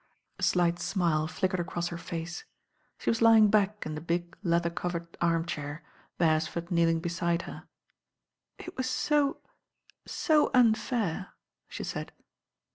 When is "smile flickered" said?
0.79-1.59